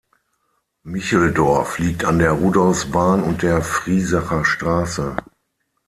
[0.81, 5.15] Micheldorf liegt an der Rudolfsbahn und der Friesacher Straße.